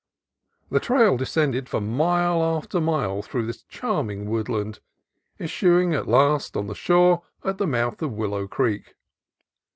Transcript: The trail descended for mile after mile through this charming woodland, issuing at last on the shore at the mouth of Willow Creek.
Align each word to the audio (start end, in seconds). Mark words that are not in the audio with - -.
The 0.71 0.79
trail 0.79 1.15
descended 1.15 1.69
for 1.69 1.79
mile 1.79 2.41
after 2.41 2.81
mile 2.81 3.21
through 3.21 3.45
this 3.45 3.61
charming 3.61 4.27
woodland, 4.27 4.79
issuing 5.37 5.93
at 5.93 6.07
last 6.07 6.57
on 6.57 6.65
the 6.65 6.73
shore 6.73 7.21
at 7.43 7.59
the 7.59 7.67
mouth 7.67 8.01
of 8.01 8.13
Willow 8.13 8.47
Creek. 8.47 8.95